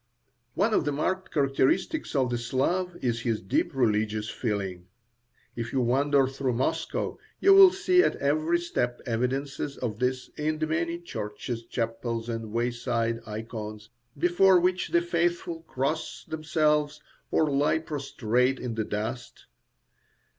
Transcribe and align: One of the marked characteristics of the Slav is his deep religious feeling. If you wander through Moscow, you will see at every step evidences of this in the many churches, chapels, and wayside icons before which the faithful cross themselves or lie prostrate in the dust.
One 0.55 0.73
of 0.73 0.83
the 0.83 0.91
marked 0.91 1.31
characteristics 1.31 2.15
of 2.15 2.31
the 2.31 2.37
Slav 2.39 2.97
is 3.03 3.19
his 3.21 3.39
deep 3.39 3.71
religious 3.75 4.29
feeling. 4.31 4.87
If 5.55 5.71
you 5.71 5.79
wander 5.79 6.25
through 6.25 6.53
Moscow, 6.53 7.19
you 7.39 7.53
will 7.53 7.69
see 7.69 8.01
at 8.01 8.15
every 8.15 8.59
step 8.61 8.99
evidences 9.05 9.77
of 9.77 9.99
this 9.99 10.27
in 10.39 10.57
the 10.57 10.65
many 10.65 10.97
churches, 10.97 11.67
chapels, 11.67 12.29
and 12.29 12.51
wayside 12.51 13.19
icons 13.27 13.91
before 14.17 14.59
which 14.59 14.87
the 14.89 15.03
faithful 15.03 15.61
cross 15.67 16.25
themselves 16.27 16.99
or 17.29 17.51
lie 17.51 17.77
prostrate 17.77 18.59
in 18.59 18.73
the 18.73 18.83
dust. 18.85 19.45